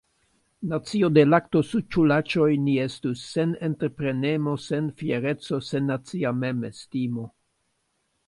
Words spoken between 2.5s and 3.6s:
ni estus, sen